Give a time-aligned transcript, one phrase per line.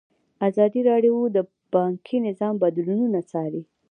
[0.47, 1.37] ازادي راډیو د
[1.73, 3.63] بانکي نظام بدلونونه څارلي.